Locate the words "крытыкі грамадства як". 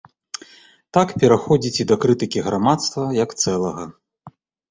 2.05-3.29